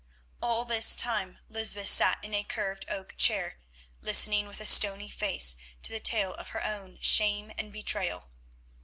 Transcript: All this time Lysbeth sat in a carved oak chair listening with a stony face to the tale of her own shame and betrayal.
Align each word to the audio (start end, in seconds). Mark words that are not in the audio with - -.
All 0.41 0.65
this 0.65 0.95
time 0.95 1.37
Lysbeth 1.47 1.85
sat 1.87 2.23
in 2.23 2.33
a 2.33 2.43
carved 2.43 2.85
oak 2.89 3.13
chair 3.17 3.59
listening 4.01 4.47
with 4.47 4.59
a 4.59 4.65
stony 4.65 5.09
face 5.09 5.55
to 5.83 5.91
the 5.91 5.99
tale 5.99 6.33
of 6.33 6.47
her 6.57 6.63
own 6.63 6.97
shame 7.01 7.51
and 7.55 7.71
betrayal. 7.71 8.27